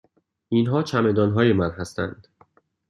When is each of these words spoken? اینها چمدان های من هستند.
اینها 0.49 0.83
چمدان 0.83 1.31
های 1.31 1.53
من 1.53 1.69
هستند. 1.71 2.27